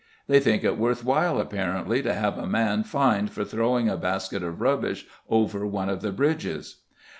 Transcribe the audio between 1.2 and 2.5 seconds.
apparently, to have a